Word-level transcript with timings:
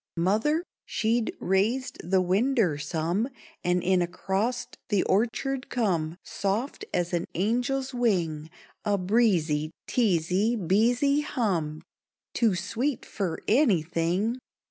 Mother 0.17 0.63
she'd 0.87 1.31
raised 1.39 1.99
the 2.03 2.23
winder 2.23 2.79
some; 2.79 3.29
And 3.63 3.83
in 3.83 4.01
acrost 4.01 4.75
the 4.89 5.03
orchard 5.03 5.69
come, 5.69 6.17
Soft 6.23 6.83
as 6.91 7.13
an 7.13 7.25
angel's 7.35 7.93
wing, 7.93 8.49
A 8.83 8.97
breezy, 8.97 9.69
treesy, 9.87 10.57
beesy 10.57 11.21
hum, 11.23 11.83
Too 12.33 12.55
sweet 12.55 13.05
fer 13.05 13.37
anything! 13.47 14.39